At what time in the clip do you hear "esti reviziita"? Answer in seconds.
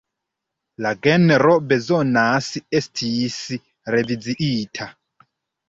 2.81-4.93